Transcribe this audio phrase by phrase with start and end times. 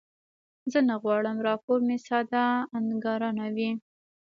[0.71, 2.45] زه نه غواړم راپور مې ساده
[2.77, 3.71] انګارانه وي.